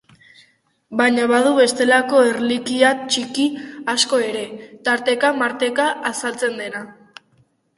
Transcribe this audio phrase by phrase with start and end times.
[1.01, 3.45] Baina badu bestelako erlikia ttiki
[3.95, 4.43] asko ere,
[4.89, 6.83] tarteka-marteka azaltzen dena.